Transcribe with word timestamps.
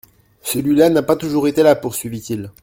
Celui-là 0.41 0.89
n’a 0.89 1.03
pas 1.03 1.15
toujours 1.15 1.47
été 1.47 1.61
là, 1.61 1.75
poursuivit-il. 1.75 2.49